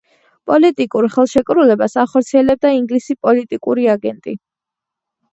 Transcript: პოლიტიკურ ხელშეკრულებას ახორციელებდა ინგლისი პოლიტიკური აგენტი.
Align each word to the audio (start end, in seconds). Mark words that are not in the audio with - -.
პოლიტიკურ 0.51 1.07
ხელშეკრულებას 1.15 1.95
ახორციელებდა 2.03 2.71
ინგლისი 2.77 3.17
პოლიტიკური 3.27 3.85
აგენტი. 3.97 4.35